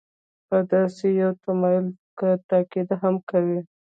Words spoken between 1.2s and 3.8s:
یو تمایل که تایید هم کوي.